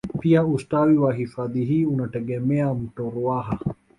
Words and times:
Pia 0.19 0.45
ustawi 0.45 0.97
wa 0.97 1.13
hifadhi 1.13 1.65
hii 1.65 1.85
unategemea 1.85 2.73
mto 2.73 3.09
ruaha 3.09 3.59